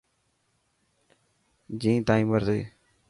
[1.79, 2.59] جين تائن مرضي.